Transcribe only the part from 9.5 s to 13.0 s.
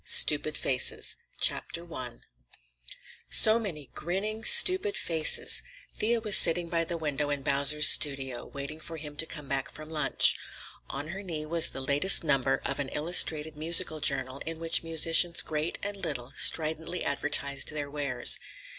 from lunch. On her knee was the latest number of an